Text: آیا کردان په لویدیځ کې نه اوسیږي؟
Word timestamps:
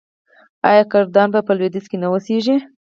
آیا 0.69 0.83
کردان 0.91 1.27
په 1.47 1.53
لویدیځ 1.57 1.85
کې 1.89 1.97
نه 2.01 2.07
اوسیږي؟ 2.11 2.55